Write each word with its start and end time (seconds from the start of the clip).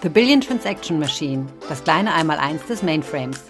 The 0.00 0.08
Billion 0.08 0.40
Transaction 0.40 1.00
Machine, 1.00 1.48
das 1.68 1.82
kleine 1.82 2.14
Einmaleins 2.14 2.64
des 2.68 2.84
Mainframes. 2.84 3.42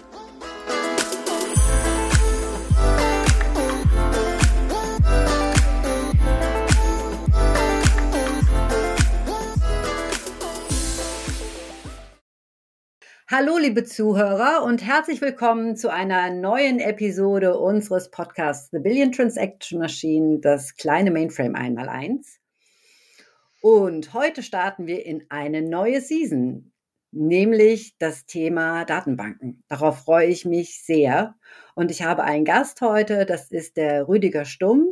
Hallo, 13.29 13.59
liebe 13.59 13.83
Zuhörer 13.83 14.63
und 14.63 14.83
herzlich 14.83 15.21
willkommen 15.21 15.75
zu 15.75 15.93
einer 15.93 16.31
neuen 16.31 16.79
Episode 16.79 17.59
unseres 17.59 18.09
Podcasts 18.09 18.71
The 18.71 18.79
Billion 18.79 19.11
Transaction 19.11 19.77
Machine, 19.77 20.39
das 20.39 20.75
kleine 20.75 21.11
Mainframe 21.11 21.53
einmal 21.53 21.89
eins. 21.89 22.39
Und 23.61 24.13
heute 24.13 24.41
starten 24.41 24.87
wir 24.87 25.05
in 25.05 25.25
eine 25.29 25.61
neue 25.61 25.99
Season, 25.99 26.71
nämlich 27.11 27.97
das 27.97 28.25
Thema 28.25 28.85
Datenbanken. 28.85 29.63
Darauf 29.67 30.05
freue 30.05 30.27
ich 30.27 30.45
mich 30.45 30.81
sehr. 30.83 31.35
Und 31.75 31.91
ich 31.91 32.03
habe 32.03 32.23
einen 32.23 32.45
Gast 32.45 32.79
heute, 32.81 33.25
das 33.25 33.51
ist 33.51 33.75
der 33.75 34.07
Rüdiger 34.07 34.45
Stumm. 34.45 34.87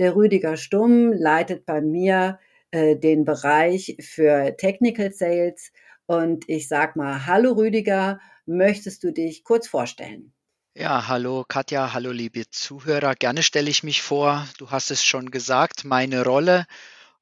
Der 0.00 0.16
Rüdiger 0.16 0.56
Stumm 0.56 1.12
leitet 1.12 1.64
bei 1.64 1.80
mir 1.80 2.40
äh, 2.72 2.96
den 2.96 3.24
Bereich 3.24 3.96
für 4.00 4.56
Technical 4.56 5.12
Sales 5.12 5.72
und 6.06 6.48
ich 6.48 6.68
sag 6.68 6.96
mal, 6.96 7.26
hallo 7.26 7.52
Rüdiger, 7.52 8.18
möchtest 8.46 9.04
du 9.04 9.12
dich 9.12 9.44
kurz 9.44 9.68
vorstellen? 9.68 10.32
Ja, 10.74 11.06
hallo 11.06 11.44
Katja, 11.46 11.92
hallo 11.92 12.12
liebe 12.12 12.48
Zuhörer. 12.50 13.14
Gerne 13.14 13.42
stelle 13.42 13.68
ich 13.68 13.82
mich 13.82 14.02
vor. 14.02 14.48
Du 14.58 14.70
hast 14.70 14.90
es 14.90 15.04
schon 15.04 15.30
gesagt, 15.30 15.84
meine 15.84 16.24
Rolle. 16.24 16.66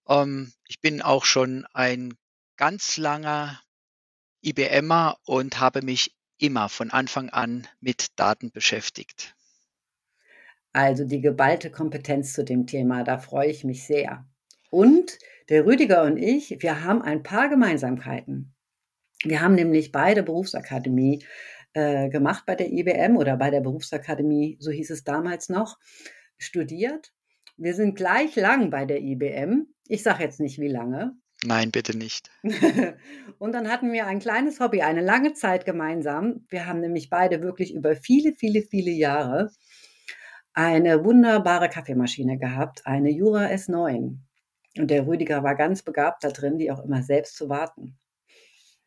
Ähm, 0.09 0.53
ich 0.67 0.81
bin 0.81 1.03
auch 1.03 1.25
schon 1.25 1.67
ein 1.73 2.15
ganz 2.57 2.97
langer 2.97 3.61
IBMer 4.43 5.17
und 5.25 5.61
habe 5.61 5.83
mich 5.83 6.15
immer 6.39 6.69
von 6.69 6.91
Anfang 6.91 7.31
an 7.31 7.67
mit 7.81 8.07
Daten 8.17 8.51
beschäftigt. 8.51 9.35
Also 10.73 11.05
die 11.05 11.23
geballte 11.23 11.71
Kompetenz 11.71 12.35
zu 12.35 12.45
dem 12.45 12.67
Thema, 12.67 13.03
da 13.03 13.19
freue 13.19 13.49
ich 13.49 13.65
mich 13.65 13.87
sehr. 13.87 14.27
Und 14.71 15.19
der 15.49 15.65
Rüdiger 15.65 16.03
und 16.03 16.19
ich, 16.19 16.57
wir 16.61 16.85
haben 16.85 17.01
ein 17.01 17.23
paar 17.23 17.49
Gemeinsamkeiten. 17.49 18.55
Wir 19.25 19.41
haben 19.41 19.55
nämlich 19.55 19.93
beide 19.93 20.23
Berufsakademie 20.23 21.25
äh, 21.73 22.11
gemacht 22.11 22.45
bei 22.47 22.55
der 22.55 22.71
IBM 22.71 23.17
oder 23.17 23.37
bei 23.37 23.51
der 23.51 23.61
Berufsakademie, 23.61 24.59
so 24.61 24.71
hieß 24.71 24.91
es 24.91 25.05
damals 25.05 25.49
noch, 25.49 25.79
studiert. 26.37 27.13
Wir 27.57 27.75
sind 27.75 27.95
gleich 27.95 28.37
lang 28.37 28.69
bei 28.69 28.85
der 28.85 29.01
IBM. 29.01 29.67
Ich 29.89 30.03
sage 30.03 30.25
jetzt 30.25 30.41
nicht 30.41 30.59
wie 30.59 30.69
lange. 30.69 31.17
Nein, 31.45 31.71
bitte 31.71 31.97
nicht. 31.97 32.31
und 33.39 33.53
dann 33.53 33.71
hatten 33.71 33.93
wir 33.93 34.07
ein 34.07 34.21
kleines 34.21 34.59
Hobby, 34.59 34.83
eine 34.83 35.03
lange 35.03 35.35
Zeit 35.35 35.65
gemeinsam. 35.65 36.47
Wir 36.49 36.67
haben 36.67 36.81
nämlich 36.81 37.11
beide 37.11 37.43
wirklich 37.43 37.75
über 37.75 37.95
viele, 37.95 38.35
viele, 38.35 38.63
viele 38.63 38.91
Jahre 38.91 39.51
eine 40.55 41.05
wunderbare 41.05 41.69
Kaffeemaschine 41.69 42.39
gehabt, 42.39 42.87
eine 42.87 43.11
Jura 43.11 43.47
S9. 43.49 44.17
Und 44.79 44.91
der 44.91 45.07
Rüdiger 45.07 45.43
war 45.43 45.55
ganz 45.55 45.83
begabt 45.83 46.25
da 46.25 46.31
drin, 46.31 46.59
die 46.59 46.71
auch 46.71 46.83
immer 46.83 47.03
selbst 47.03 47.37
zu 47.37 47.51
warten. 47.51 47.99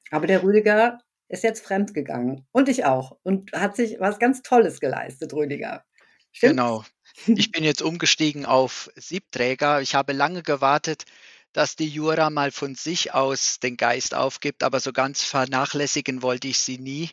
Aber 0.09 0.25
der 0.25 0.44
Rüdiger 0.44 0.97
ist 1.27 1.44
jetzt 1.44 1.64
fremd 1.64 1.94
gegangen. 1.94 2.47
Und 2.52 2.70
ich 2.70 2.86
auch. 2.86 3.20
Und 3.22 3.52
hat 3.53 3.75
sich 3.75 4.00
was 4.00 4.17
ganz 4.17 4.42
Tolles 4.42 4.80
geleistet, 4.80 5.33
Rüdiger. 5.33 5.86
Stimmt's? 6.31 6.55
Genau. 6.55 6.83
Ich 7.27 7.51
bin 7.51 7.63
jetzt 7.63 7.81
umgestiegen 7.81 8.45
auf 8.45 8.89
Siebträger. 8.95 9.81
Ich 9.81 9.95
habe 9.95 10.13
lange 10.13 10.43
gewartet, 10.43 11.05
dass 11.53 11.75
die 11.75 11.87
Jura 11.87 12.29
mal 12.29 12.51
von 12.51 12.75
sich 12.75 13.13
aus 13.13 13.59
den 13.59 13.77
Geist 13.77 14.13
aufgibt, 14.13 14.63
aber 14.63 14.79
so 14.79 14.93
ganz 14.93 15.23
vernachlässigen 15.23 16.21
wollte 16.21 16.47
ich 16.47 16.59
sie 16.59 16.77
nie. 16.77 17.09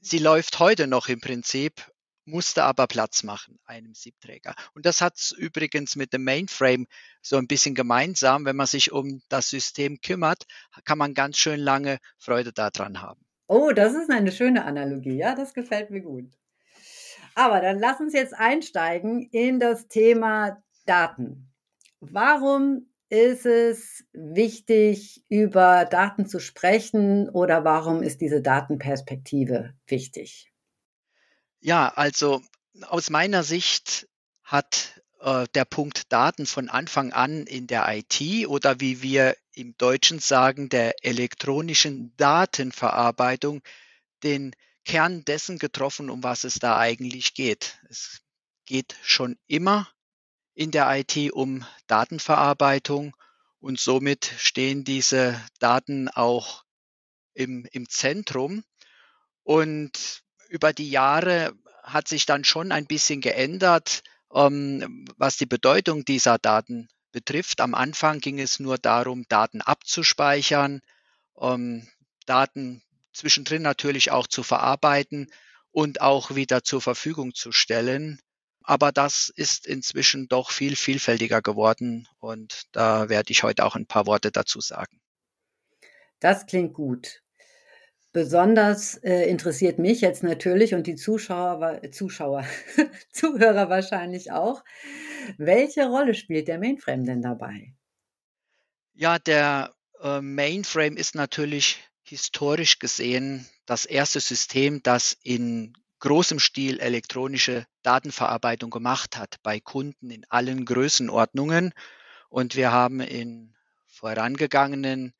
Sie 0.00 0.18
läuft 0.18 0.58
heute 0.58 0.86
noch 0.86 1.08
im 1.08 1.20
Prinzip, 1.20 1.90
musste 2.24 2.64
aber 2.64 2.86
Platz 2.86 3.22
machen, 3.22 3.58
einem 3.64 3.94
Siebträger. 3.94 4.54
Und 4.74 4.84
das 4.84 5.00
hat 5.00 5.16
es 5.16 5.30
übrigens 5.30 5.96
mit 5.96 6.12
dem 6.12 6.24
Mainframe 6.24 6.86
so 7.22 7.36
ein 7.36 7.46
bisschen 7.46 7.74
gemeinsam. 7.74 8.44
Wenn 8.44 8.56
man 8.56 8.66
sich 8.66 8.92
um 8.92 9.22
das 9.28 9.50
System 9.50 10.00
kümmert, 10.00 10.44
kann 10.84 10.98
man 10.98 11.14
ganz 11.14 11.38
schön 11.38 11.60
lange 11.60 11.98
Freude 12.18 12.52
daran 12.52 13.00
haben. 13.00 13.20
Oh, 13.48 13.70
das 13.70 13.94
ist 13.94 14.10
eine 14.10 14.32
schöne 14.32 14.64
Analogie. 14.64 15.16
Ja, 15.16 15.36
das 15.36 15.54
gefällt 15.54 15.90
mir 15.90 16.02
gut. 16.02 16.32
Aber 17.36 17.60
dann 17.60 17.78
lass 17.78 18.00
uns 18.00 18.14
jetzt 18.14 18.32
einsteigen 18.32 19.28
in 19.30 19.60
das 19.60 19.88
Thema 19.88 20.62
Daten. 20.86 21.52
Warum 22.00 22.88
ist 23.10 23.44
es 23.44 24.04
wichtig, 24.14 25.22
über 25.28 25.84
Daten 25.84 26.26
zu 26.26 26.40
sprechen 26.40 27.28
oder 27.28 27.62
warum 27.62 28.02
ist 28.02 28.22
diese 28.22 28.40
Datenperspektive 28.40 29.74
wichtig? 29.86 30.50
Ja, 31.60 31.92
also 31.94 32.40
aus 32.88 33.10
meiner 33.10 33.42
Sicht 33.42 34.08
hat 34.42 35.02
äh, 35.20 35.46
der 35.54 35.66
Punkt 35.66 36.10
Daten 36.10 36.46
von 36.46 36.70
Anfang 36.70 37.12
an 37.12 37.46
in 37.46 37.66
der 37.66 37.86
IT 37.90 38.48
oder 38.48 38.80
wie 38.80 39.02
wir 39.02 39.36
im 39.52 39.76
Deutschen 39.76 40.20
sagen, 40.20 40.70
der 40.70 41.04
elektronischen 41.04 42.14
Datenverarbeitung 42.16 43.60
den 44.22 44.52
Kern 44.86 45.24
dessen 45.24 45.58
getroffen, 45.58 46.08
um 46.08 46.22
was 46.22 46.44
es 46.44 46.54
da 46.54 46.78
eigentlich 46.78 47.34
geht. 47.34 47.78
Es 47.90 48.22
geht 48.64 48.96
schon 49.02 49.36
immer 49.46 49.88
in 50.54 50.70
der 50.70 50.88
IT 50.96 51.32
um 51.32 51.66
Datenverarbeitung 51.86 53.14
und 53.60 53.78
somit 53.78 54.32
stehen 54.38 54.84
diese 54.84 55.40
Daten 55.58 56.08
auch 56.08 56.64
im, 57.34 57.66
im 57.72 57.88
Zentrum. 57.88 58.64
Und 59.42 60.22
über 60.48 60.72
die 60.72 60.90
Jahre 60.90 61.52
hat 61.82 62.08
sich 62.08 62.24
dann 62.24 62.44
schon 62.44 62.72
ein 62.72 62.86
bisschen 62.86 63.20
geändert, 63.20 64.02
ähm, 64.32 65.06
was 65.16 65.36
die 65.36 65.46
Bedeutung 65.46 66.04
dieser 66.04 66.38
Daten 66.38 66.88
betrifft. 67.12 67.60
Am 67.60 67.74
Anfang 67.74 68.20
ging 68.20 68.38
es 68.38 68.60
nur 68.60 68.78
darum, 68.78 69.26
Daten 69.28 69.60
abzuspeichern, 69.60 70.80
ähm, 71.40 71.88
Daten 72.24 72.82
zwischendrin 73.16 73.62
natürlich 73.62 74.10
auch 74.10 74.26
zu 74.26 74.42
verarbeiten 74.42 75.30
und 75.72 76.00
auch 76.00 76.34
wieder 76.34 76.62
zur 76.62 76.80
Verfügung 76.80 77.34
zu 77.34 77.52
stellen. 77.52 78.20
Aber 78.62 78.92
das 78.92 79.32
ist 79.34 79.66
inzwischen 79.66 80.28
doch 80.28 80.50
viel 80.50 80.76
vielfältiger 80.76 81.40
geworden 81.40 82.08
und 82.18 82.64
da 82.72 83.08
werde 83.08 83.30
ich 83.30 83.42
heute 83.42 83.64
auch 83.64 83.76
ein 83.76 83.86
paar 83.86 84.06
Worte 84.06 84.32
dazu 84.32 84.60
sagen. 84.60 85.00
Das 86.18 86.46
klingt 86.46 86.74
gut. 86.74 87.22
Besonders 88.12 88.96
äh, 89.04 89.28
interessiert 89.28 89.78
mich 89.78 90.00
jetzt 90.00 90.22
natürlich 90.22 90.74
und 90.74 90.86
die 90.86 90.96
Zuschauer, 90.96 91.82
Zuschauer, 91.92 92.46
Zuhörer 93.12 93.68
wahrscheinlich 93.68 94.32
auch, 94.32 94.64
welche 95.36 95.86
Rolle 95.86 96.14
spielt 96.14 96.48
der 96.48 96.58
Mainframe 96.58 97.04
denn 97.04 97.20
dabei? 97.20 97.74
Ja, 98.94 99.18
der 99.18 99.74
äh, 100.00 100.22
Mainframe 100.22 100.96
ist 100.96 101.14
natürlich 101.14 101.78
historisch 102.08 102.78
gesehen 102.78 103.48
das 103.66 103.84
erste 103.84 104.20
System, 104.20 104.82
das 104.82 105.16
in 105.22 105.76
großem 105.98 106.38
Stil 106.38 106.78
elektronische 106.78 107.66
Datenverarbeitung 107.82 108.70
gemacht 108.70 109.16
hat 109.16 109.36
bei 109.42 109.60
Kunden 109.60 110.10
in 110.10 110.24
allen 110.28 110.64
Größenordnungen. 110.64 111.72
Und 112.28 112.54
wir 112.54 112.70
haben 112.70 113.00
in 113.00 113.54
vorangegangenen 113.86 115.14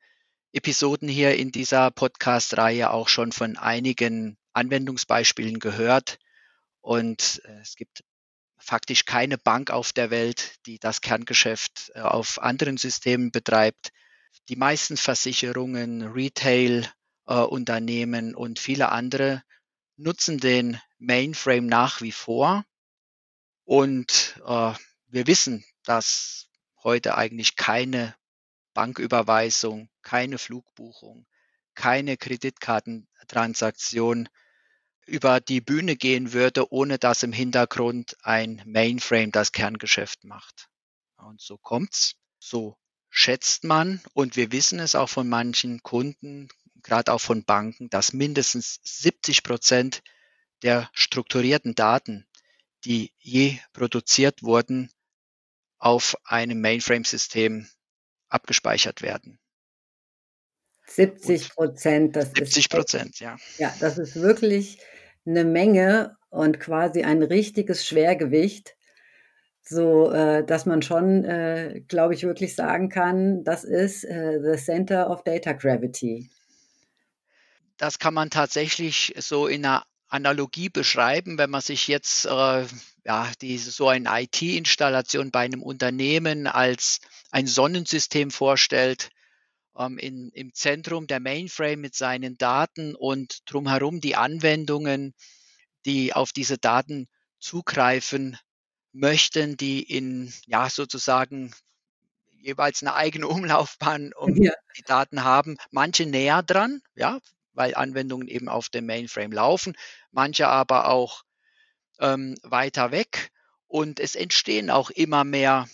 Episoden 0.53 1.09
hier 1.09 1.35
in 1.35 1.51
dieser 1.51 1.91
Podcast-Reihe 1.91 2.91
auch 2.91 3.09
schon 3.09 3.31
von 3.31 3.57
einigen 3.57 4.37
Anwendungsbeispielen 4.53 5.59
gehört. 5.59 6.19
Und 6.81 7.41
äh, 7.45 7.59
es 7.61 7.75
gibt 7.75 8.03
faktisch 8.57 9.05
keine 9.05 9.37
Bank 9.37 9.71
auf 9.71 9.93
der 9.93 10.09
Welt, 10.09 10.55
die 10.65 10.79
das 10.79 11.01
Kerngeschäft 11.01 11.91
äh, 11.95 12.01
auf 12.01 12.41
anderen 12.41 12.77
Systemen 12.77 13.31
betreibt. 13.31 13.91
Die 14.49 14.55
meisten 14.55 14.97
Versicherungen, 14.97 16.01
Retail-Unternehmen 16.03 18.31
äh, 18.31 18.35
und 18.35 18.59
viele 18.59 18.89
andere 18.89 19.43
nutzen 19.97 20.39
den 20.39 20.79
Mainframe 20.99 21.67
nach 21.67 22.01
wie 22.01 22.11
vor. 22.11 22.63
Und 23.63 24.39
äh, 24.45 24.73
wir 25.07 25.27
wissen, 25.27 25.63
dass 25.83 26.49
heute 26.83 27.17
eigentlich 27.17 27.55
keine 27.55 28.15
Banküberweisung, 28.73 29.89
keine 30.01 30.37
Flugbuchung, 30.37 31.25
keine 31.73 32.17
Kreditkartentransaktion 32.17 34.29
über 35.05 35.39
die 35.39 35.61
Bühne 35.61 35.95
gehen 35.95 36.33
würde, 36.33 36.69
ohne 36.71 36.99
dass 36.99 37.23
im 37.23 37.31
Hintergrund 37.31 38.17
ein 38.21 38.61
Mainframe 38.65 39.31
das 39.31 39.51
Kerngeschäft 39.51 40.25
macht. 40.25 40.69
Und 41.17 41.41
so 41.41 41.57
kommt's. 41.57 42.15
So 42.39 42.77
schätzt 43.17 43.63
man 43.63 43.99
und 44.13 44.35
wir 44.35 44.51
wissen 44.51 44.77
es 44.77 44.93
auch 44.93 45.09
von 45.09 45.27
manchen 45.27 45.81
Kunden, 45.81 46.49
gerade 46.83 47.11
auch 47.11 47.19
von 47.19 47.43
Banken, 47.43 47.89
dass 47.89 48.13
mindestens 48.13 48.79
70 48.83 49.41
Prozent 49.41 50.03
der 50.61 50.87
strukturierten 50.93 51.73
Daten, 51.73 52.27
die 52.85 53.11
je 53.17 53.57
produziert 53.73 54.43
wurden, 54.43 54.91
auf 55.79 56.15
einem 56.25 56.61
Mainframe-System 56.61 57.67
abgespeichert 58.29 59.01
werden. 59.01 59.39
70 60.85 61.55
Prozent, 61.55 62.15
das 62.15 62.31
70 62.33 62.69
Prozent, 62.69 63.19
ja. 63.19 63.37
Ja, 63.57 63.75
das 63.79 63.97
ist 63.97 64.15
wirklich 64.17 64.77
eine 65.25 65.43
Menge 65.43 66.17
und 66.29 66.59
quasi 66.59 67.01
ein 67.01 67.23
richtiges 67.23 67.83
Schwergewicht, 67.83 68.76
so 69.69 70.11
äh, 70.11 70.45
dass 70.45 70.65
man 70.65 70.81
schon, 70.81 71.23
äh, 71.23 71.81
glaube 71.87 72.13
ich, 72.13 72.23
wirklich 72.23 72.55
sagen 72.55 72.89
kann, 72.89 73.43
das 73.43 73.63
ist 73.63 74.03
äh, 74.03 74.39
the 74.41 74.61
center 74.61 75.09
of 75.09 75.23
data 75.23 75.53
gravity. 75.53 76.29
Das 77.77 77.99
kann 77.99 78.13
man 78.13 78.29
tatsächlich 78.29 79.13
so 79.17 79.47
in 79.47 79.65
einer 79.65 79.83
Analogie 80.09 80.69
beschreiben, 80.69 81.37
wenn 81.37 81.49
man 81.49 81.61
sich 81.61 81.87
jetzt 81.87 82.25
äh, 82.25 82.65
ja, 83.05 83.31
diese, 83.41 83.71
so 83.71 83.87
eine 83.89 84.09
IT-Installation 84.21 85.31
bei 85.31 85.41
einem 85.41 85.61
Unternehmen 85.61 86.47
als 86.47 86.99
ein 87.31 87.47
Sonnensystem 87.47 88.31
vorstellt, 88.31 89.09
ähm, 89.77 89.97
in, 89.97 90.29
im 90.29 90.53
Zentrum 90.53 91.07
der 91.07 91.19
Mainframe 91.19 91.79
mit 91.79 91.95
seinen 91.95 92.37
Daten 92.37 92.95
und 92.95 93.39
drumherum 93.45 94.01
die 94.01 94.15
Anwendungen, 94.15 95.13
die 95.85 96.13
auf 96.13 96.31
diese 96.31 96.57
Daten 96.57 97.07
zugreifen 97.39 98.37
möchten, 98.97 99.57
die 99.57 99.81
in 99.83 100.33
ja 100.45 100.69
sozusagen 100.69 101.53
jeweils 102.39 102.81
eine 102.81 102.95
eigene 102.95 103.27
Umlaufbahn 103.27 104.13
um 104.13 104.35
ja. 104.35 104.53
die 104.77 104.83
Daten 104.83 105.23
haben, 105.23 105.57
manche 105.71 106.05
näher 106.05 106.43
dran, 106.43 106.81
ja, 106.95 107.19
weil 107.53 107.75
Anwendungen 107.75 108.27
eben 108.27 108.49
auf 108.49 108.69
dem 108.69 108.85
Mainframe 108.85 109.31
laufen, 109.31 109.75
manche 110.11 110.47
aber 110.47 110.89
auch 110.89 111.23
ähm, 111.99 112.35
weiter 112.43 112.91
weg. 112.91 113.31
Und 113.67 113.99
es 113.99 114.15
entstehen 114.15 114.69
auch 114.69 114.89
immer 114.91 115.23
mehr 115.23 115.67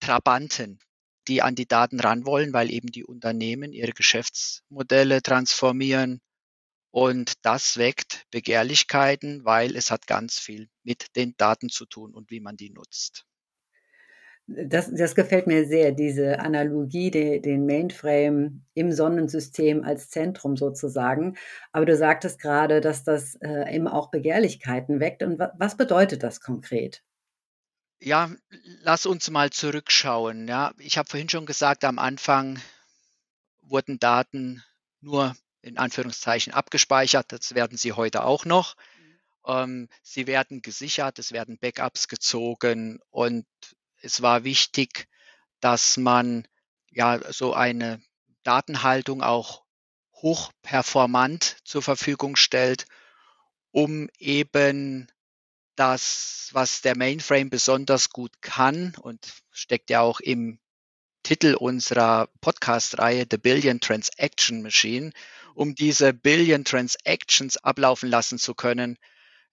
Trabanten, 0.00 0.78
die 1.28 1.40
an 1.42 1.54
die 1.54 1.66
Daten 1.66 1.98
ran 2.00 2.26
wollen, 2.26 2.52
weil 2.52 2.70
eben 2.70 2.88
die 2.88 3.04
Unternehmen 3.04 3.72
ihre 3.72 3.92
Geschäftsmodelle 3.92 5.22
transformieren. 5.22 6.20
Und 6.90 7.44
das 7.44 7.76
weckt 7.76 8.26
Begehrlichkeiten, 8.30 9.44
weil 9.44 9.76
es 9.76 9.90
hat 9.90 10.06
ganz 10.06 10.38
viel 10.38 10.68
mit 10.82 11.14
den 11.16 11.34
Daten 11.36 11.68
zu 11.68 11.84
tun 11.86 12.14
und 12.14 12.30
wie 12.30 12.40
man 12.40 12.56
die 12.56 12.70
nutzt. 12.70 13.26
Das, 14.48 14.88
das 14.94 15.16
gefällt 15.16 15.48
mir 15.48 15.66
sehr, 15.66 15.90
diese 15.90 16.38
Analogie, 16.38 17.10
de, 17.10 17.40
den 17.40 17.66
Mainframe 17.66 18.62
im 18.74 18.92
Sonnensystem 18.92 19.82
als 19.82 20.08
Zentrum 20.08 20.56
sozusagen. 20.56 21.36
Aber 21.72 21.84
du 21.84 21.96
sagtest 21.96 22.40
gerade, 22.40 22.80
dass 22.80 23.02
das 23.02 23.34
äh, 23.40 23.74
eben 23.74 23.88
auch 23.88 24.12
Begehrlichkeiten 24.12 25.00
weckt. 25.00 25.24
Und 25.24 25.40
wa 25.40 25.52
was 25.58 25.76
bedeutet 25.76 26.22
das 26.22 26.40
konkret? 26.40 27.02
Ja, 28.00 28.30
lass 28.82 29.04
uns 29.06 29.30
mal 29.30 29.50
zurückschauen. 29.50 30.46
Ja, 30.46 30.72
ich 30.78 30.96
habe 30.96 31.08
vorhin 31.08 31.28
schon 31.28 31.46
gesagt, 31.46 31.82
am 31.84 31.98
Anfang 31.98 32.60
wurden 33.62 33.98
Daten 33.98 34.62
nur 35.00 35.34
in 35.66 35.78
Anführungszeichen 35.78 36.52
abgespeichert. 36.52 37.32
Das 37.32 37.54
werden 37.54 37.76
sie 37.76 37.92
heute 37.92 38.24
auch 38.24 38.44
noch. 38.44 38.76
Mhm. 38.76 39.18
Ähm, 39.46 39.88
sie 40.02 40.26
werden 40.26 40.62
gesichert, 40.62 41.18
es 41.18 41.32
werden 41.32 41.58
Backups 41.58 42.08
gezogen 42.08 43.00
und 43.10 43.46
es 44.00 44.22
war 44.22 44.44
wichtig, 44.44 45.08
dass 45.60 45.96
man 45.96 46.46
ja 46.90 47.20
so 47.32 47.54
eine 47.54 48.00
Datenhaltung 48.42 49.22
auch 49.22 49.64
hochperformant 50.14 51.56
zur 51.64 51.82
Verfügung 51.82 52.36
stellt, 52.36 52.86
um 53.72 54.08
eben 54.18 55.08
das, 55.74 56.48
was 56.52 56.80
der 56.80 56.96
Mainframe 56.96 57.50
besonders 57.50 58.10
gut 58.10 58.40
kann 58.40 58.94
und 59.00 59.34
steckt 59.50 59.90
ja 59.90 60.00
auch 60.00 60.20
im 60.20 60.58
Titel 61.22 61.54
unserer 61.54 62.28
Podcast-Reihe 62.40 63.26
The 63.28 63.36
Billion 63.36 63.80
Transaction 63.80 64.62
Machine, 64.62 65.10
um 65.56 65.74
diese 65.74 66.12
Billion 66.12 66.64
Transactions 66.64 67.56
ablaufen 67.56 68.10
lassen 68.10 68.38
zu 68.38 68.54
können, 68.54 68.98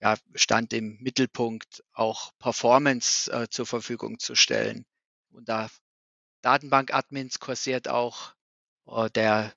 ja, 0.02 0.18
stand 0.36 0.74
im 0.74 0.98
Mittelpunkt 1.00 1.82
auch 1.94 2.32
Performance 2.40 3.32
äh, 3.32 3.48
zur 3.50 3.66
Verfügung 3.66 4.20
zu 4.20 4.36
stellen. 4.36 4.86
Und 5.32 5.48
da 5.48 5.70
Datenbank-Admins 6.42 7.40
kursiert 7.40 7.88
auch 7.88 8.34
äh, 8.86 9.10
der, 9.12 9.54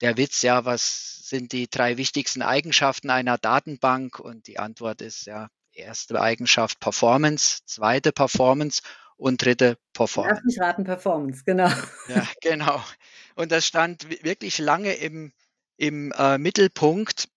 der 0.00 0.16
Witz, 0.16 0.42
ja, 0.42 0.64
was 0.64 1.28
sind 1.28 1.52
die 1.52 1.70
drei 1.70 1.96
wichtigsten 1.96 2.42
Eigenschaften 2.42 3.10
einer 3.10 3.38
Datenbank? 3.38 4.18
Und 4.18 4.48
die 4.48 4.58
Antwort 4.58 5.00
ist 5.00 5.26
ja, 5.26 5.48
erste 5.72 6.20
Eigenschaft 6.20 6.80
Performance, 6.80 7.60
zweite 7.66 8.10
Performance 8.10 8.82
und 9.16 9.44
dritte 9.44 9.78
Performance. 9.92 10.40
Lass 10.42 10.44
mich 10.44 10.60
raten, 10.60 10.82
Performance, 10.82 11.44
genau. 11.46 11.70
Ja, 12.08 12.26
genau. 12.42 12.82
Und 13.36 13.52
das 13.52 13.64
stand 13.64 14.24
wirklich 14.24 14.58
lange 14.58 14.94
im, 14.94 15.32
im 15.76 16.12
äh, 16.12 16.38
Mittelpunkt. 16.38 17.28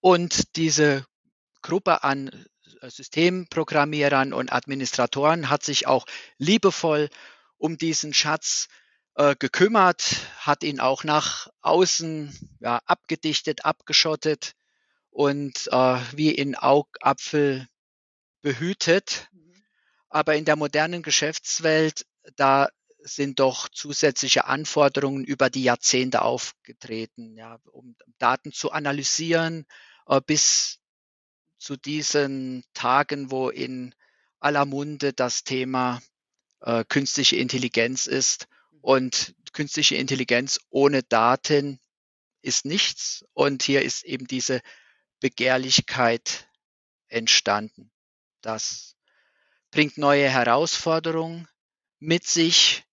Und 0.00 0.56
diese 0.56 1.06
Gruppe 1.62 2.02
an 2.02 2.28
äh, 2.80 2.90
Systemprogrammierern 2.90 4.32
und 4.32 4.52
Administratoren 4.52 5.48
hat 5.48 5.62
sich 5.64 5.86
auch 5.86 6.06
liebevoll 6.38 7.08
um 7.56 7.78
diesen 7.78 8.12
Schatz 8.12 8.68
äh, 9.14 9.36
gekümmert, 9.38 10.16
hat 10.38 10.64
ihn 10.64 10.80
auch 10.80 11.04
nach 11.04 11.48
außen 11.60 12.56
ja, 12.60 12.80
abgedichtet, 12.86 13.64
abgeschottet 13.64 14.54
und 15.10 15.68
äh, 15.70 15.98
wie 16.12 16.30
in 16.30 16.56
Augapfel 16.56 17.68
behütet. 18.40 19.28
Mhm. 19.32 19.62
Aber 20.08 20.34
in 20.34 20.44
der 20.44 20.56
modernen 20.56 21.02
Geschäftswelt, 21.02 22.06
da 22.36 22.68
sind 23.04 23.40
doch 23.40 23.68
zusätzliche 23.68 24.46
Anforderungen 24.46 25.24
über 25.24 25.50
die 25.50 25.64
Jahrzehnte 25.64 26.22
aufgetreten, 26.22 27.36
ja, 27.36 27.58
um 27.70 27.96
Daten 28.18 28.52
zu 28.52 28.70
analysieren, 28.70 29.66
äh, 30.06 30.20
bis 30.20 30.78
zu 31.58 31.76
diesen 31.76 32.64
Tagen, 32.74 33.30
wo 33.30 33.48
in 33.48 33.94
aller 34.40 34.64
Munde 34.64 35.12
das 35.12 35.44
Thema 35.44 36.02
äh, 36.60 36.84
künstliche 36.84 37.36
Intelligenz 37.36 38.06
ist. 38.06 38.48
Mhm. 38.70 38.78
Und 38.80 39.34
künstliche 39.52 39.96
Intelligenz 39.96 40.60
ohne 40.70 41.02
Daten 41.02 41.78
ist 42.40 42.64
nichts. 42.64 43.24
Und 43.32 43.62
hier 43.62 43.82
ist 43.82 44.04
eben 44.04 44.26
diese 44.26 44.60
Begehrlichkeit 45.20 46.48
entstanden. 47.08 47.92
Das 48.40 48.96
bringt 49.70 49.98
neue 49.98 50.28
Herausforderungen 50.28 51.48
mit 52.00 52.24
sich 52.24 52.84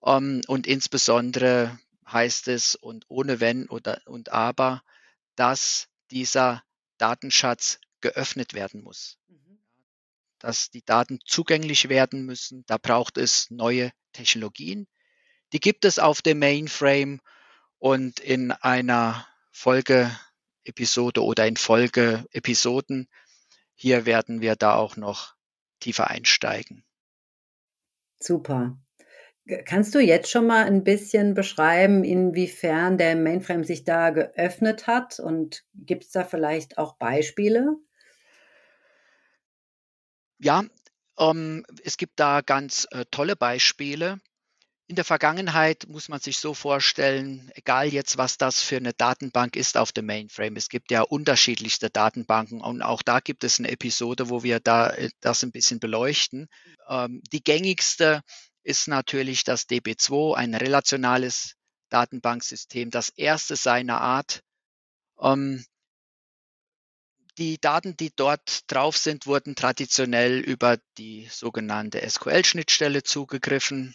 um, 0.00 0.14
ähm, 0.14 0.40
und 0.46 0.66
insbesondere 0.66 1.78
heißt 2.10 2.48
es 2.48 2.74
und 2.74 3.04
ohne 3.08 3.40
wenn 3.40 3.68
oder 3.68 4.00
und 4.06 4.30
aber, 4.30 4.82
dass 5.36 5.88
dieser 6.10 6.62
Datenschatz 6.96 7.80
geöffnet 8.00 8.54
werden 8.54 8.82
muss, 8.82 9.18
mhm. 9.28 9.60
dass 10.38 10.70
die 10.70 10.84
Daten 10.84 11.20
zugänglich 11.24 11.88
werden 11.88 12.24
müssen. 12.24 12.64
Da 12.66 12.78
braucht 12.78 13.18
es 13.18 13.50
neue 13.50 13.92
Technologien. 14.12 14.86
Die 15.52 15.60
gibt 15.60 15.84
es 15.84 15.98
auf 15.98 16.22
dem 16.22 16.38
Mainframe 16.38 17.20
und 17.78 18.20
in 18.20 18.52
einer 18.52 19.26
Folge 19.50 20.10
Episode 20.64 21.24
oder 21.24 21.46
in 21.46 21.56
Folge-Episoden. 21.56 23.08
Hier 23.74 24.06
werden 24.06 24.40
wir 24.40 24.54
da 24.54 24.74
auch 24.74 24.96
noch 24.96 25.34
tiefer 25.80 26.08
einsteigen. 26.08 26.84
Super. 28.20 28.78
Kannst 29.64 29.94
du 29.94 30.00
jetzt 30.00 30.30
schon 30.30 30.46
mal 30.46 30.64
ein 30.66 30.84
bisschen 30.84 31.32
beschreiben, 31.32 32.04
inwiefern 32.04 32.98
der 32.98 33.16
Mainframe 33.16 33.64
sich 33.64 33.84
da 33.84 34.10
geöffnet 34.10 34.86
hat? 34.86 35.20
Und 35.20 35.64
gibt 35.74 36.04
es 36.04 36.10
da 36.10 36.24
vielleicht 36.24 36.76
auch 36.76 36.96
Beispiele? 36.96 37.76
Ja, 40.38 40.64
ähm, 41.18 41.64
es 41.82 41.96
gibt 41.96 42.20
da 42.20 42.42
ganz 42.42 42.86
äh, 42.90 43.06
tolle 43.10 43.36
Beispiele. 43.36 44.20
In 44.86 44.96
der 44.96 45.04
Vergangenheit 45.04 45.86
muss 45.88 46.08
man 46.08 46.20
sich 46.20 46.38
so 46.38 46.54
vorstellen, 46.54 47.50
egal 47.54 47.88
jetzt, 47.88 48.16
was 48.16 48.38
das 48.38 48.62
für 48.62 48.76
eine 48.76 48.92
Datenbank 48.92 49.56
ist 49.56 49.76
auf 49.76 49.92
dem 49.92 50.06
Mainframe. 50.06 50.56
Es 50.56 50.68
gibt 50.68 50.90
ja 50.90 51.02
unterschiedlichste 51.02 51.90
Datenbanken 51.90 52.60
und 52.60 52.82
auch 52.82 53.02
da 53.02 53.20
gibt 53.20 53.44
es 53.44 53.58
eine 53.58 53.70
Episode, 53.70 54.30
wo 54.30 54.42
wir 54.42 54.60
da 54.60 54.90
äh, 54.90 55.08
das 55.20 55.42
ein 55.42 55.52
bisschen 55.52 55.80
beleuchten. 55.80 56.48
Ähm, 56.88 57.22
die 57.32 57.42
gängigste 57.42 58.22
ist 58.68 58.86
natürlich 58.86 59.44
das 59.44 59.66
DB2, 59.66 60.36
ein 60.36 60.54
relationales 60.54 61.56
Datenbanksystem, 61.88 62.90
das 62.90 63.08
erste 63.08 63.56
seiner 63.56 64.02
Art. 64.02 64.42
Ähm, 65.18 65.64
die 67.38 67.58
Daten, 67.58 67.96
die 67.96 68.12
dort 68.14 68.70
drauf 68.70 68.98
sind, 68.98 69.26
wurden 69.26 69.54
traditionell 69.54 70.38
über 70.40 70.76
die 70.98 71.28
sogenannte 71.30 72.06
SQL-Schnittstelle 72.06 73.02
zugegriffen 73.02 73.94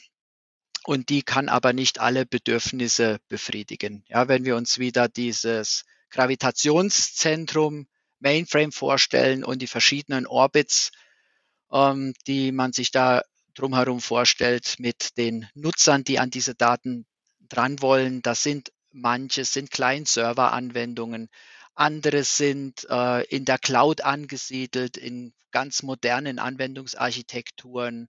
und 0.85 1.09
die 1.09 1.21
kann 1.21 1.49
aber 1.49 1.71
nicht 1.71 1.99
alle 1.99 2.25
Bedürfnisse 2.25 3.19
befriedigen. 3.27 4.03
Ja, 4.07 4.27
wenn 4.27 4.43
wir 4.43 4.55
uns 4.55 4.79
wieder 4.79 5.07
dieses 5.07 5.85
Gravitationszentrum 6.09 7.87
Mainframe 8.19 8.71
vorstellen 8.71 9.43
und 9.43 9.61
die 9.61 9.67
verschiedenen 9.67 10.25
Orbits, 10.25 10.91
ähm, 11.71 12.15
die 12.25 12.51
man 12.51 12.73
sich 12.73 12.89
da 12.89 13.21
drumherum 13.55 14.01
vorstellt 14.01 14.75
mit 14.79 15.17
den 15.17 15.47
Nutzern, 15.53 16.03
die 16.03 16.19
an 16.19 16.29
diese 16.29 16.55
Daten 16.55 17.05
dran 17.49 17.81
wollen, 17.81 18.21
das 18.21 18.43
sind 18.43 18.71
manche 18.91 19.43
sind 19.45 19.71
Client-Server-Anwendungen, 19.71 21.29
andere 21.75 22.23
sind 22.23 22.87
äh, 22.89 23.23
in 23.25 23.45
der 23.45 23.57
Cloud 23.57 24.01
angesiedelt, 24.01 24.97
in 24.97 25.33
ganz 25.51 25.83
modernen 25.83 26.39
Anwendungsarchitekturen. 26.39 28.07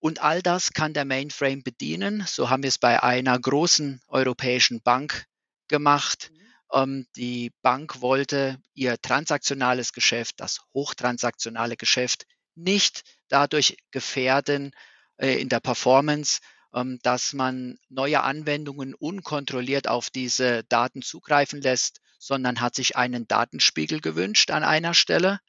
Und 0.00 0.22
all 0.22 0.42
das 0.42 0.72
kann 0.72 0.92
der 0.92 1.06
Mainframe 1.06 1.62
bedienen. 1.62 2.24
So 2.26 2.50
haben 2.50 2.62
wir 2.62 2.68
es 2.68 2.78
bei 2.78 3.02
einer 3.02 3.38
großen 3.38 4.02
europäischen 4.08 4.82
Bank 4.82 5.24
gemacht. 5.68 6.30
Mhm. 6.30 6.44
Ähm, 6.72 7.06
die 7.16 7.52
Bank 7.62 8.02
wollte 8.02 8.58
ihr 8.74 9.00
transaktionales 9.00 9.92
Geschäft, 9.92 10.40
das 10.40 10.60
hochtransaktionale 10.74 11.76
Geschäft, 11.76 12.26
nicht 12.54 13.02
dadurch 13.28 13.76
gefährden 13.90 14.72
äh, 15.16 15.40
in 15.40 15.48
der 15.48 15.60
Performance, 15.60 16.40
ähm, 16.74 16.98
dass 17.02 17.32
man 17.32 17.78
neue 17.88 18.22
Anwendungen 18.22 18.94
unkontrolliert 18.94 19.88
auf 19.88 20.10
diese 20.10 20.64
Daten 20.64 21.02
zugreifen 21.02 21.60
lässt, 21.60 22.00
sondern 22.18 22.60
hat 22.60 22.74
sich 22.74 22.96
einen 22.96 23.28
Datenspiegel 23.28 24.00
gewünscht 24.00 24.50
an 24.50 24.64
einer 24.64 24.94
Stelle 24.94 25.40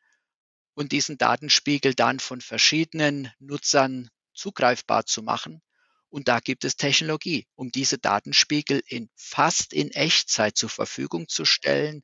und 0.73 0.91
diesen 0.91 1.17
Datenspiegel 1.17 1.93
dann 1.93 2.19
von 2.19 2.41
verschiedenen 2.41 3.31
Nutzern 3.39 4.09
zugreifbar 4.33 5.05
zu 5.05 5.23
machen. 5.23 5.61
Und 6.09 6.27
da 6.27 6.39
gibt 6.39 6.63
es 6.63 6.75
Technologie, 6.75 7.47
um 7.55 7.71
diese 7.71 7.97
Datenspiegel 7.97 8.81
in 8.87 9.09
fast 9.15 9.73
in 9.73 9.91
Echtzeit 9.91 10.57
zur 10.57 10.69
Verfügung 10.69 11.27
zu 11.27 11.45
stellen, 11.45 12.03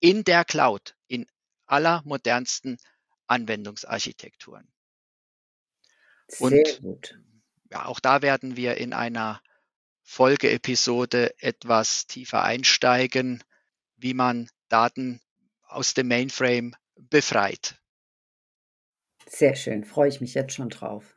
in 0.00 0.24
der 0.24 0.44
Cloud, 0.44 0.94
in 1.06 1.26
aller 1.66 2.02
modernsten 2.04 2.78
Anwendungsarchitekturen. 3.30 4.68
Sehr 6.28 6.46
Und 6.46 6.82
gut. 6.82 7.18
Ja, 7.70 7.86
auch 7.86 8.00
da 8.00 8.22
werden 8.22 8.56
wir 8.56 8.76
in 8.76 8.92
einer 8.92 9.40
Folgeepisode 10.02 11.34
etwas 11.38 12.06
tiefer 12.06 12.42
einsteigen, 12.42 13.44
wie 13.96 14.14
man 14.14 14.48
Daten 14.68 15.20
aus 15.68 15.94
dem 15.94 16.08
Mainframe 16.08 16.74
befreit. 16.96 17.76
Sehr 19.26 19.54
schön, 19.54 19.84
freue 19.84 20.08
ich 20.08 20.20
mich 20.20 20.34
jetzt 20.34 20.52
schon 20.52 20.68
drauf. 20.68 21.16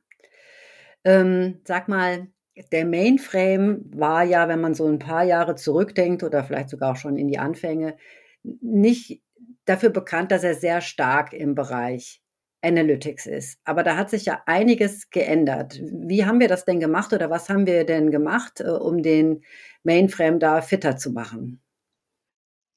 Ähm, 1.04 1.62
sag 1.66 1.88
mal, 1.88 2.28
der 2.72 2.86
Mainframe 2.86 3.84
war 3.92 4.24
ja, 4.24 4.48
wenn 4.48 4.62
man 4.62 4.76
so 4.76 4.88
ein 4.88 5.00
paar 5.00 5.24
Jahre 5.24 5.56
zurückdenkt 5.56 6.22
oder 6.22 6.44
vielleicht 6.44 6.70
sogar 6.70 6.92
auch 6.92 6.98
schon 6.98 7.18
in 7.18 7.28
die 7.28 7.40
Anfänge, 7.40 7.98
nicht 8.44 9.24
dafür 9.66 9.90
bekannt, 9.90 10.32
dass 10.32 10.44
er 10.44 10.56
sehr 10.56 10.82
stark 10.82 11.34
im 11.34 11.56
Bereich 11.56 12.22
Analytics 12.64 13.26
ist. 13.26 13.60
Aber 13.66 13.84
da 13.84 13.98
hat 13.98 14.10
sich 14.10 14.26
ja 14.26 14.42
einiges 14.46 15.10
geändert. 15.10 15.80
Wie 15.82 16.26
haben 16.26 16.40
wir 16.40 16.48
das 16.48 16.66
denn 16.66 16.80
gemacht 16.80 17.14
oder 17.14 17.30
was 17.30 17.50
haben 17.50 17.68
wir 17.68 17.86
denn 17.86 18.10
gemacht, 18.10 18.62
äh, 18.62 18.70
um 18.70 19.04
den 19.04 19.44
Mainframe 19.84 20.40
da 20.40 20.62
fitter 20.62 20.98
zu 20.98 21.12
machen? 21.12 21.62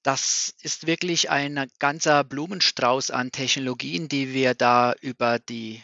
Das 0.02 0.54
ist 0.62 0.86
wirklich 0.86 1.30
ein 1.30 1.68
ganzer 1.78 2.22
Blumenstrauß 2.22 3.10
an 3.10 3.32
Technologien, 3.32 4.08
die 4.08 4.34
wir 4.34 4.54
da 4.54 4.94
über 5.00 5.38
die 5.38 5.82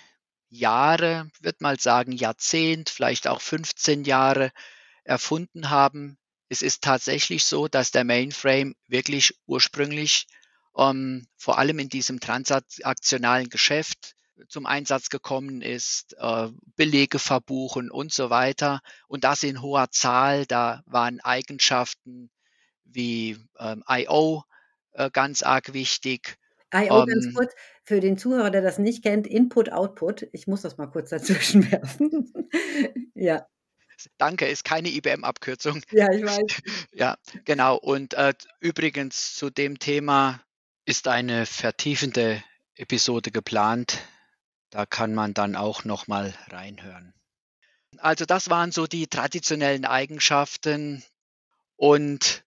Jahre, 0.48 1.28
würde 1.40 1.58
mal 1.60 1.80
sagen 1.80 2.12
Jahrzehnt, 2.12 2.90
vielleicht 2.90 3.26
auch 3.26 3.40
15 3.40 4.04
Jahre 4.04 4.52
erfunden 5.02 5.70
haben. 5.70 6.18
Es 6.48 6.62
ist 6.62 6.82
tatsächlich 6.82 7.44
so, 7.44 7.66
dass 7.66 7.90
der 7.90 8.04
Mainframe 8.04 8.74
wirklich 8.86 9.34
ursprünglich 9.46 10.26
ähm, 10.76 11.26
vor 11.36 11.58
allem 11.58 11.78
in 11.78 11.88
diesem 11.88 12.20
transaktionalen 12.20 13.48
Geschäft 13.48 14.14
zum 14.48 14.66
Einsatz 14.66 15.08
gekommen 15.08 15.62
ist, 15.62 16.16
äh, 16.18 16.48
Belege 16.76 17.18
verbuchen 17.18 17.90
und 17.90 18.12
so 18.12 18.30
weiter. 18.30 18.80
Und 19.06 19.24
das 19.24 19.42
in 19.42 19.62
hoher 19.62 19.90
Zahl. 19.90 20.46
Da 20.46 20.82
waren 20.86 21.20
Eigenschaften 21.20 22.30
wie 22.84 23.38
ähm, 23.58 23.84
I.O. 23.88 24.42
Äh, 24.92 25.10
ganz 25.10 25.42
arg 25.42 25.72
wichtig. 25.72 26.36
I.O. 26.74 27.06
ganz 27.06 27.26
ähm, 27.26 27.34
kurz, 27.34 27.52
für 27.84 28.00
den 28.00 28.16
Zuhörer, 28.16 28.50
der 28.50 28.62
das 28.62 28.78
nicht 28.78 29.02
kennt, 29.02 29.26
Input, 29.26 29.70
Output. 29.70 30.28
Ich 30.32 30.46
muss 30.46 30.62
das 30.62 30.78
mal 30.78 30.86
kurz 30.86 31.10
dazwischen 31.10 31.70
werfen. 31.72 32.32
ja. 33.14 33.46
Danke, 34.18 34.48
ist 34.48 34.64
keine 34.64 34.88
IBM-Abkürzung. 34.88 35.82
Ja, 35.92 36.10
ich 36.12 36.24
weiß. 36.24 36.62
ja, 36.92 37.16
genau. 37.44 37.76
Und 37.76 38.14
äh, 38.14 38.34
übrigens 38.60 39.36
zu 39.36 39.50
dem 39.50 39.78
Thema 39.78 40.40
ist 40.84 41.08
eine 41.08 41.46
vertiefende 41.46 42.42
Episode 42.74 43.30
geplant. 43.30 43.98
Da 44.70 44.86
kann 44.86 45.14
man 45.14 45.34
dann 45.34 45.56
auch 45.56 45.84
noch 45.84 46.06
mal 46.06 46.34
reinhören. 46.48 47.14
Also 47.98 48.24
das 48.24 48.48
waren 48.48 48.72
so 48.72 48.86
die 48.86 49.06
traditionellen 49.06 49.84
Eigenschaften 49.84 51.04
und 51.76 52.44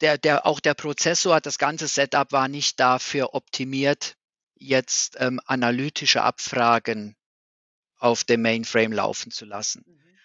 der, 0.00 0.18
der, 0.18 0.46
auch 0.46 0.60
der 0.60 0.74
Prozessor, 0.74 1.40
das 1.40 1.58
ganze 1.58 1.88
Setup 1.88 2.32
war 2.32 2.48
nicht 2.48 2.80
dafür 2.80 3.34
optimiert, 3.34 4.16
jetzt 4.54 5.16
ähm, 5.18 5.40
analytische 5.44 6.22
Abfragen 6.22 7.16
auf 7.98 8.24
dem 8.24 8.42
Mainframe 8.42 8.92
laufen 8.92 9.30
zu 9.30 9.44
lassen. 9.44 9.84
Mhm. 9.86 10.18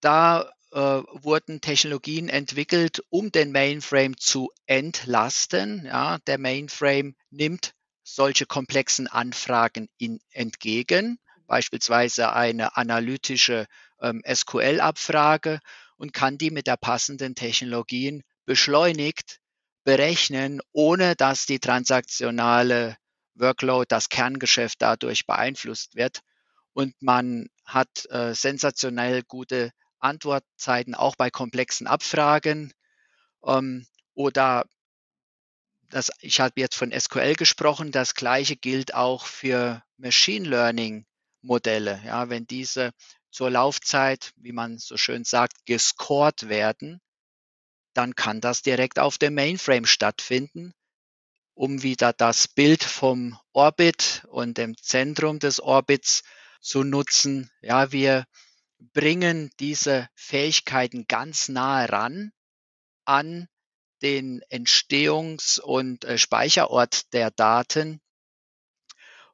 Da 0.00 0.50
äh, 0.72 0.78
wurden 0.78 1.60
Technologien 1.60 2.28
entwickelt, 2.28 3.02
um 3.10 3.32
den 3.32 3.52
Mainframe 3.52 4.16
zu 4.16 4.50
entlasten. 4.66 5.84
Ja, 5.86 6.18
der 6.26 6.38
Mainframe 6.38 7.14
nimmt 7.30 7.74
solche 8.02 8.46
komplexen 8.46 9.06
Anfragen 9.06 9.88
in, 9.98 10.20
entgegen, 10.30 11.18
beispielsweise 11.46 12.32
eine 12.32 12.76
analytische 12.76 13.66
ähm, 14.00 14.22
SQL-Abfrage 14.26 15.60
und 15.96 16.12
kann 16.12 16.38
die 16.38 16.50
mit 16.50 16.66
der 16.66 16.76
passenden 16.76 17.34
Technologien 17.34 18.22
beschleunigt 18.46 19.40
berechnen, 19.84 20.60
ohne 20.72 21.16
dass 21.16 21.46
die 21.46 21.58
transaktionale 21.58 22.96
Workload, 23.34 23.86
das 23.88 24.08
Kerngeschäft 24.08 24.80
dadurch 24.82 25.26
beeinflusst 25.26 25.96
wird. 25.96 26.20
Und 26.72 26.94
man 27.00 27.48
hat 27.64 28.06
äh, 28.10 28.34
sensationell 28.34 29.22
gute 29.22 29.72
Antwortzeiten 30.00 30.94
auch 30.94 31.16
bei 31.16 31.30
komplexen 31.30 31.86
Abfragen. 31.86 32.72
Ähm, 33.44 33.86
oder 34.14 34.64
das, 35.90 36.10
ich 36.20 36.40
habe 36.40 36.60
jetzt 36.60 36.76
von 36.76 36.92
SQL 36.92 37.34
gesprochen, 37.34 37.92
das 37.92 38.14
gleiche 38.14 38.56
gilt 38.56 38.94
auch 38.94 39.26
für 39.26 39.82
Machine 39.96 40.48
Learning 40.48 41.06
Modelle. 41.42 42.00
Ja, 42.04 42.28
wenn 42.28 42.46
diese 42.46 42.92
zur 43.30 43.50
Laufzeit, 43.50 44.32
wie 44.36 44.52
man 44.52 44.78
so 44.78 44.96
schön 44.96 45.24
sagt, 45.24 45.64
gescored 45.66 46.48
werden, 46.48 47.00
dann 47.94 48.14
kann 48.14 48.40
das 48.40 48.62
direkt 48.62 48.98
auf 48.98 49.18
dem 49.18 49.34
Mainframe 49.34 49.86
stattfinden, 49.86 50.72
um 51.54 51.82
wieder 51.82 52.12
das 52.12 52.48
Bild 52.48 52.84
vom 52.84 53.38
Orbit 53.52 54.24
und 54.28 54.58
dem 54.58 54.76
Zentrum 54.76 55.38
des 55.38 55.60
Orbits 55.60 56.22
zu 56.60 56.84
nutzen. 56.84 57.50
Ja, 57.62 57.90
wir 57.92 58.26
bringen 58.92 59.50
diese 59.60 60.08
Fähigkeiten 60.14 61.06
ganz 61.06 61.48
nah 61.48 61.84
ran 61.84 62.32
an 63.04 63.48
den 64.02 64.42
Entstehungs- 64.50 65.60
und 65.60 66.04
äh, 66.04 66.18
Speicherort 66.18 67.12
der 67.12 67.30
Daten 67.30 68.00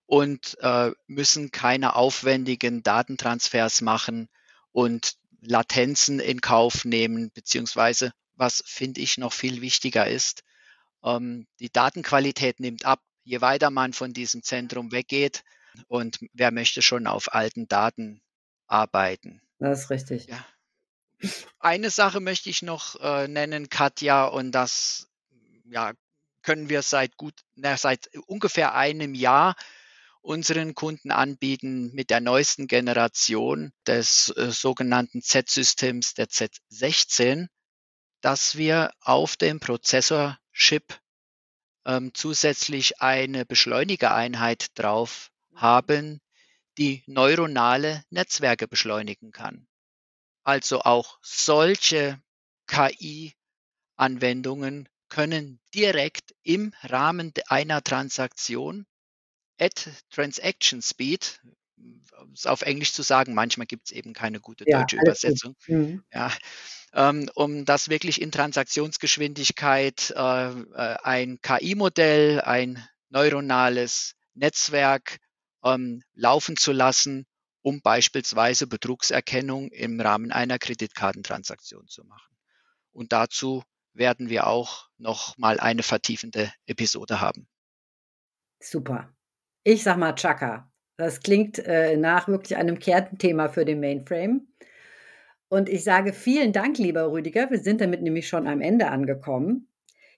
und 0.06 0.56
äh, 0.60 0.90
müssen 1.06 1.50
keine 1.50 1.94
aufwendigen 1.94 2.82
Datentransfers 2.82 3.80
machen 3.80 4.28
und 4.72 5.16
Latenzen 5.40 6.20
in 6.20 6.40
Kauf 6.40 6.84
nehmen, 6.84 7.30
beziehungsweise 7.32 8.12
was 8.34 8.62
finde 8.66 9.00
ich 9.00 9.18
noch 9.18 9.32
viel 9.32 9.60
wichtiger 9.60 10.06
ist. 10.06 10.42
Ähm, 11.02 11.46
die 11.60 11.70
Datenqualität 11.70 12.60
nimmt 12.60 12.84
ab, 12.84 13.00
je 13.24 13.40
weiter 13.40 13.70
man 13.70 13.92
von 13.92 14.12
diesem 14.12 14.42
Zentrum 14.42 14.92
weggeht. 14.92 15.44
Und 15.88 16.18
wer 16.32 16.50
möchte 16.52 16.82
schon 16.82 17.06
auf 17.06 17.34
alten 17.34 17.68
Daten 17.68 18.22
arbeiten? 18.66 19.40
Das 19.58 19.82
ist 19.82 19.90
richtig. 19.90 20.26
Ja. 20.26 20.44
Eine 21.58 21.90
Sache 21.90 22.20
möchte 22.20 22.50
ich 22.50 22.62
noch 22.62 22.96
äh, 23.00 23.28
nennen, 23.28 23.68
Katja, 23.68 24.26
und 24.26 24.52
das 24.52 25.08
ja, 25.64 25.92
können 26.42 26.68
wir 26.68 26.82
seit 26.82 27.16
gut, 27.16 27.35
na, 27.54 27.76
seit 27.76 28.08
ungefähr 28.26 28.75
einem 28.75 29.14
Jahr 29.14 29.56
unseren 30.20 30.75
Kunden 30.75 31.11
anbieten 31.11 31.92
mit 31.94 32.11
der 32.11 32.20
neuesten 32.20 32.66
Generation 32.66 33.73
des 33.87 34.28
äh, 34.37 34.50
sogenannten 34.50 35.23
Z-Systems, 35.23 36.14
der 36.14 36.26
Z16 36.26 37.49
dass 38.26 38.56
wir 38.56 38.90
auf 39.00 39.37
dem 39.37 39.61
Prozessorchip 39.61 40.99
ähm, 41.85 42.12
zusätzlich 42.14 43.00
eine 43.00 43.46
Beschleunigereinheit 43.46 44.66
drauf 44.75 45.30
mhm. 45.50 45.61
haben, 45.61 46.20
die 46.78 47.02
neuronale 47.06 48.04
Netzwerke 48.11 48.68
beschleunigen 48.68 49.33
kann. 49.33 49.66
Also 50.45 50.83
auch 50.83 51.18
solche 51.23 52.21
KI-Anwendungen 52.66 54.88
können 55.09 55.59
direkt 55.75 56.35
im 56.42 56.75
Rahmen 56.83 57.33
einer 57.49 57.83
Transaktion 57.83 58.85
at 59.59 59.88
Transaction 60.11 60.83
Speed, 60.83 61.40
auf 62.45 62.62
Englisch 62.62 62.92
zu 62.92 63.02
sagen, 63.02 63.35
manchmal 63.35 63.66
gibt 63.66 63.87
es 63.87 63.92
eben 63.92 64.12
keine 64.12 64.40
gute 64.40 64.64
deutsche 64.64 64.97
ja, 64.97 65.02
Übersetzung, 65.02 65.54
mhm. 65.66 66.02
ja, 66.12 66.33
ähm, 66.92 67.30
um 67.35 67.64
das 67.64 67.88
wirklich 67.88 68.21
in 68.21 68.33
Transaktionsgeschwindigkeit 68.33 70.12
äh, 70.16 70.49
äh 70.49 70.97
ein 71.02 71.40
KI-Modell, 71.40 72.40
ein 72.40 72.87
neuronales 73.11 74.14
Netzwerk 74.35 75.18
ähm, 75.66 76.02
laufen 76.14 76.56
zu 76.56 76.73
lassen, 76.73 77.26
um 77.62 77.80
beispielsweise 77.82 78.66
Betrugserkennung 78.66 79.68
im 79.70 80.00
Rahmen 80.00 80.30
einer 80.30 80.58
Kreditkartentransaktion 80.58 81.88
zu 81.88 82.04
machen. 82.04 82.37
Und 82.92 83.12
dazu 83.12 83.64
werden 83.92 84.28
wir 84.28 84.46
auch 84.46 84.88
noch 84.99 85.37
mal 85.38 85.58
eine 85.58 85.82
vertiefende 85.82 86.52
Episode 86.66 87.20
haben. 87.20 87.49
Super. 88.62 89.12
Ich 89.64 89.82
sag 89.82 89.99
mal 89.99 90.14
Chaka. 90.14 90.70
Das 90.96 91.20
klingt 91.20 91.58
äh, 91.58 91.96
nach 91.96 92.28
wirklich 92.28 92.56
einem 92.56 92.78
Kernthema 92.78 93.49
für 93.49 93.64
den 93.64 93.80
Mainframe. 93.80 94.46
Und 95.49 95.68
ich 95.68 95.85
sage 95.85 96.12
vielen 96.12 96.52
Dank, 96.52 96.78
lieber 96.78 97.11
Rüdiger. 97.11 97.50
Wir 97.50 97.58
sind 97.58 97.80
damit 97.80 98.02
nämlich 98.02 98.28
schon 98.28 98.46
am 98.46 98.61
Ende 98.61 98.88
angekommen. 98.88 99.68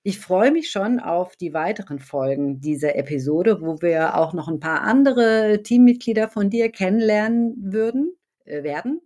Ich 0.02 0.18
freue 0.18 0.52
mich 0.52 0.70
schon 0.70 1.00
auf 1.00 1.36
die 1.36 1.52
weiteren 1.52 1.98
Folgen 1.98 2.60
dieser 2.60 2.96
Episode, 2.96 3.60
wo 3.60 3.82
wir 3.82 4.16
auch 4.16 4.32
noch 4.32 4.48
ein 4.48 4.60
paar 4.60 4.82
andere 4.82 5.62
Teammitglieder 5.62 6.28
von 6.28 6.50
dir 6.50 6.70
kennenlernen 6.70 7.54
würden, 7.58 8.16
äh, 8.44 8.62
werden. 8.62 9.00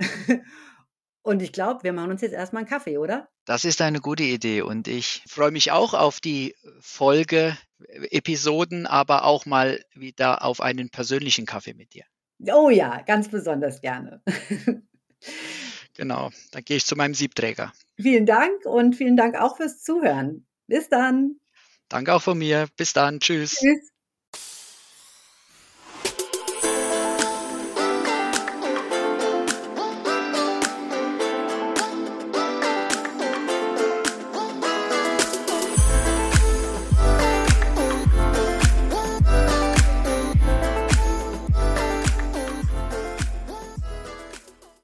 Und 1.22 1.40
ich 1.40 1.52
glaube, 1.52 1.84
wir 1.84 1.92
machen 1.92 2.10
uns 2.10 2.22
jetzt 2.22 2.32
erstmal 2.32 2.62
einen 2.62 2.68
Kaffee, 2.68 2.98
oder? 2.98 3.28
Das 3.44 3.64
ist 3.64 3.80
eine 3.80 4.00
gute 4.00 4.24
Idee 4.24 4.62
und 4.62 4.88
ich 4.88 5.22
freue 5.28 5.52
mich 5.52 5.70
auch 5.70 5.94
auf 5.94 6.18
die 6.20 6.56
Folge-Episoden, 6.80 8.88
aber 8.88 9.24
auch 9.24 9.46
mal 9.46 9.80
wieder 9.94 10.44
auf 10.44 10.60
einen 10.60 10.90
persönlichen 10.90 11.46
Kaffee 11.46 11.74
mit 11.74 11.94
dir. 11.94 12.02
Oh 12.52 12.70
ja, 12.70 13.02
ganz 13.02 13.28
besonders 13.28 13.80
gerne. 13.80 14.20
Genau, 15.96 16.30
dann 16.52 16.64
gehe 16.64 16.76
ich 16.76 16.86
zu 16.86 16.96
meinem 16.96 17.14
Siebträger. 17.14 17.72
Vielen 18.00 18.26
Dank 18.26 18.64
und 18.64 18.96
vielen 18.96 19.16
Dank 19.16 19.36
auch 19.36 19.56
fürs 19.56 19.82
Zuhören. 19.82 20.46
Bis 20.66 20.88
dann. 20.88 21.36
Danke 21.88 22.14
auch 22.14 22.22
von 22.22 22.38
mir. 22.38 22.68
Bis 22.76 22.92
dann. 22.92 23.20
Tschüss. 23.20 23.56
Tschüss. 23.56 23.91